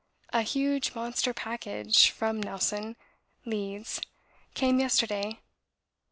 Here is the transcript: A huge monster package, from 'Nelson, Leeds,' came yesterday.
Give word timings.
A 0.33 0.41
huge 0.41 0.95
monster 0.95 1.31
package, 1.31 2.09
from 2.09 2.39
'Nelson, 2.41 2.95
Leeds,' 3.45 4.01
came 4.55 4.79
yesterday. 4.79 5.41